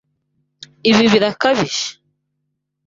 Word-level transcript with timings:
Ibi 0.89 1.03
birakabije! 1.13 1.85